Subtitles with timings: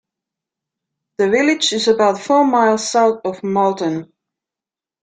[1.17, 4.11] The village is about four miles south of Malton.